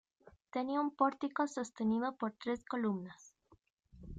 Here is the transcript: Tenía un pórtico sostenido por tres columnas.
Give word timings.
Tenía 0.49 0.81
un 0.81 0.95
pórtico 0.95 1.45
sostenido 1.47 2.15
por 2.17 2.31
tres 2.31 2.65
columnas. 2.65 3.35